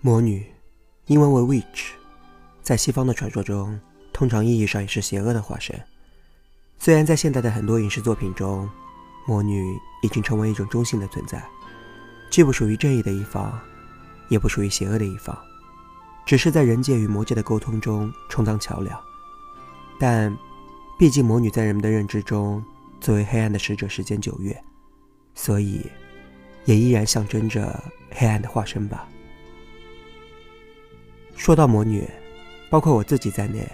[0.00, 0.46] 魔女，
[1.06, 1.90] 英文为 witch，
[2.62, 3.78] 在西方的传说中，
[4.12, 5.74] 通常意义上也是邪恶的化身。
[6.78, 8.68] 虽然在现代的很多影视作品中，
[9.26, 11.42] 魔女已经成为一种中性的存在，
[12.30, 13.58] 既不属于正义的一方，
[14.28, 15.36] 也不属于邪恶的一方，
[16.24, 19.00] 只是在人界与魔界的沟通中充当桥梁。
[19.98, 20.36] 但，
[20.98, 22.62] 毕竟魔女在人们的认知中
[23.00, 24.62] 作为黑暗的使者时间久远，
[25.34, 25.84] 所以，
[26.66, 27.82] 也依然象征着
[28.12, 29.08] 黑暗的化身吧。
[31.36, 32.02] 说到魔女，
[32.68, 33.64] 包括我自己在内，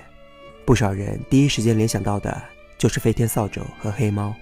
[0.66, 2.43] 不少人第一时间联想到的
[2.77, 4.34] 就是飞天扫帚和黑猫。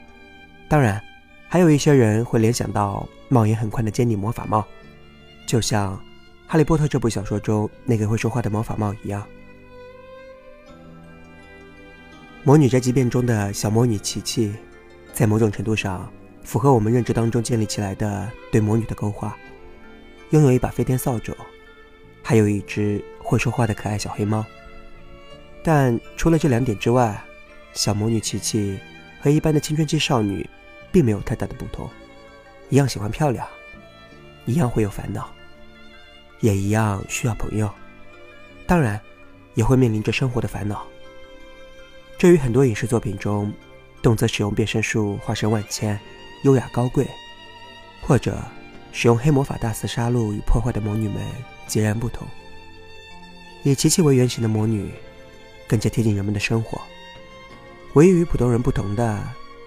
[0.69, 1.01] 当然，
[1.49, 4.65] 还有一些人会联想到帽檐很宽的尖顶魔法帽，
[5.47, 5.95] 就像
[6.49, 9.25] 《哈利波特》这部小说中那个会说话的魔法帽一样。
[12.43, 14.53] 魔女宅急便中的小魔女琪琪，
[15.13, 16.11] 在某种程度上
[16.43, 19.37] 符合我们认知当中建立起来的对魔女的勾画，
[20.31, 21.37] 拥有一把飞天扫帚。
[22.23, 24.45] 还有一只会说话的可爱小黑猫，
[25.63, 27.17] 但除了这两点之外，
[27.73, 28.77] 小魔女琪琪
[29.21, 30.45] 和一般的青春期少女
[30.91, 31.89] 并没有太大的不同，
[32.71, 33.47] 一样喜欢漂亮，
[34.47, 35.31] 一样会有烦恼，
[36.41, 37.73] 也一样需要朋友，
[38.67, 39.01] 当然
[39.55, 40.85] 也会面临着生活的烦恼。
[42.19, 43.53] 这与很多影视作品中
[44.03, 45.97] 动辄使用变身术化身万千、
[46.43, 47.07] 优雅高贵，
[48.03, 48.37] 或者
[48.91, 51.23] 使用黑魔法大肆杀戮与破坏的魔女们。
[51.69, 52.27] 截然不同。
[53.63, 54.91] 以琪琪为原型的魔女，
[55.69, 56.81] 更加贴近人们的生活。
[57.95, 59.23] 唯一与普通人不同的，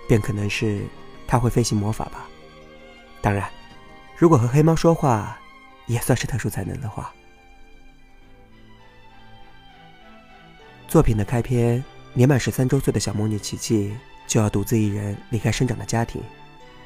[0.08, 0.82] 便可能是
[1.28, 2.28] 她会飞行魔法吧。
[3.22, 3.50] 当然，
[4.18, 5.40] 如果和黑猫说话，
[5.86, 7.14] 也算是特殊才能的话。
[10.88, 11.84] 作品的开篇，
[12.14, 16.22] 年满十三周岁的小魔女琪琪就要独自一人离开生长的家庭，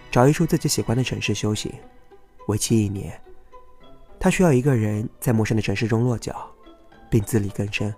[0.09, 1.72] 找一处自己喜欢的城市修行，
[2.47, 3.19] 为期一年。
[4.19, 6.50] 她需要一个人在陌生的城市中落脚，
[7.09, 7.94] 并自力更生。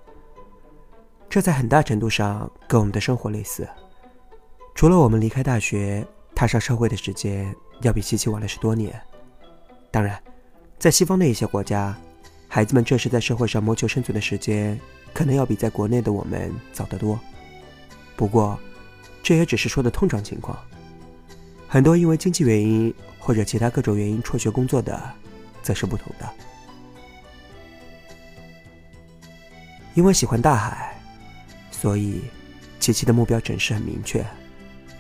[1.30, 3.68] 这在很大程度上跟我们的生活类似。
[4.74, 9.00] 除了我们离开大学踏上社会的时间要比琪琪晚了十多年，
[9.92, 10.22] 当然，
[10.78, 11.96] 在西方的一些国家，
[12.48, 14.80] 孩子们正式在社会上谋求生存的时间
[15.14, 17.20] 可能要比在国内的我们早得多。
[18.16, 18.58] 不过，
[19.22, 20.58] 这也只是说的通常情况。
[21.68, 25.00] 很多因为经济原因或者其他各种原因辍学工作的。
[25.62, 26.26] 则是不同的，
[30.00, 30.98] 因为喜欢大海，
[31.72, 32.22] 所以
[32.80, 34.26] 琪琪的目标城市很明确，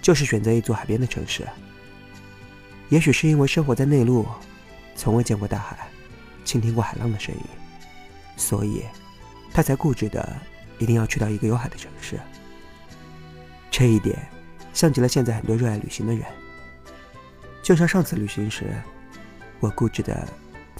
[0.01, 1.47] 就是选择一座海边的城市。
[2.89, 4.27] 也许是因为生活在内陆，
[4.97, 5.87] 从未见过大海，
[6.43, 7.41] 倾听过海浪的声音，
[8.35, 8.83] 所以
[9.53, 10.35] 他才固执的
[10.79, 12.19] 一定要去到一个有海的城市。
[13.71, 14.19] 这一点
[14.73, 16.25] 像极了现在很多热爱旅行的人，
[17.63, 18.65] 就像上次旅行时，
[19.61, 20.27] 我固执的。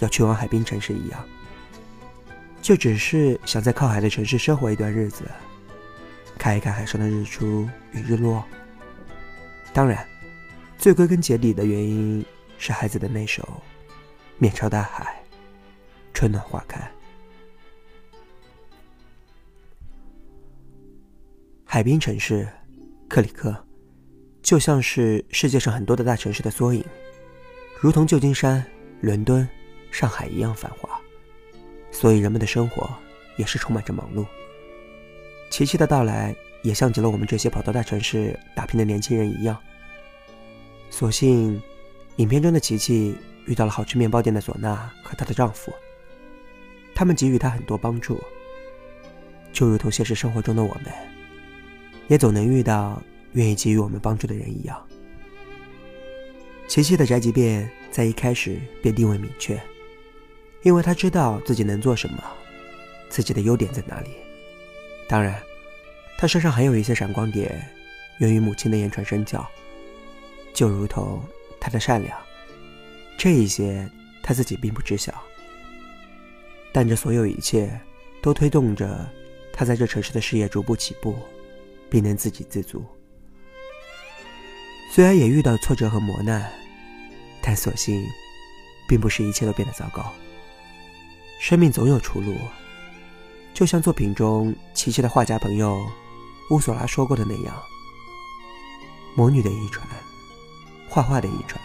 [0.00, 1.22] 要去往海滨城市一样，
[2.62, 5.24] 就只是想在靠海的城市生活一段日子，
[6.38, 8.44] 看一看海上的日出与日落。
[9.72, 10.06] 当然，
[10.76, 12.24] 最归根结底的原因
[12.58, 13.42] 是孩子的那首
[14.38, 15.22] 《面朝大海，
[16.12, 16.80] 春暖花开》。
[21.64, 22.48] 海滨城市
[23.08, 23.56] 克里克，
[24.42, 26.84] 就像是世界上很多的大城市的缩影，
[27.80, 28.64] 如同旧金山、
[29.00, 29.48] 伦敦。
[29.92, 30.88] 上海一样繁华，
[32.00, 32.88] 所以人们的生活
[33.36, 34.24] 也是充满着忙碌。
[35.50, 39.54] 琪琪的到来也像极了我们这些跑到大城市打拼的年轻人一样。
[40.88, 41.60] 所幸，
[42.16, 45.70] 影片中的琪琪遇到了好吃面包店的索娜和她的丈夫，
[46.94, 48.18] 他们给予她很多帮助，
[49.52, 50.86] 就如同现实生活中的我们，
[52.08, 54.82] 也总能遇到愿意给予我们帮助的人一样。
[56.66, 59.60] 琪琪的宅急便在一开始便定位明确。
[60.62, 62.22] 因为他知道自己能做什么，
[63.08, 64.10] 自己的优点在哪里。
[65.08, 65.40] 当然，
[66.18, 67.66] 他身上还有一些闪光点，
[68.18, 69.48] 源于母亲的言传身教，
[70.52, 71.22] 就如同
[71.58, 72.16] 他的善良。
[73.16, 73.88] 这一些
[74.22, 75.14] 他自己并不知晓，
[76.72, 77.70] 但这所有一切
[78.22, 79.08] 都推动着
[79.52, 81.18] 他在这城市的事业逐步起步，
[81.88, 82.84] 并能自给自足。
[84.92, 86.52] 虽然也遇到挫折和磨难，
[87.40, 88.04] 但所幸，
[88.88, 90.12] 并不是一切都变得糟糕。
[91.40, 92.36] 生命总有出路，
[93.54, 95.80] 就像作品中琪琪的画家朋友
[96.50, 97.62] 乌索拉说过的那样
[99.16, 99.88] ：“魔女的遗传，
[100.86, 101.58] 画画的遗传，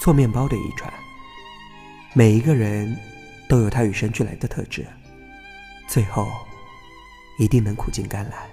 [0.00, 0.92] 做面包的遗传，
[2.12, 2.98] 每一个人
[3.48, 4.84] 都有他与生俱来的特质，
[5.86, 6.28] 最后
[7.38, 8.50] 一定能苦尽甘来。”